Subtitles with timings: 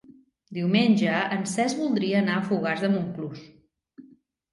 [0.57, 3.45] Diumenge en Cesc voldria anar a Fogars de Montclús.